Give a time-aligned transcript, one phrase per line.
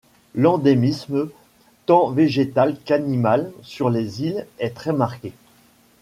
[0.33, 1.29] L'endémisme
[1.85, 5.31] tant végétal qu'animal sur les îles est très marqué.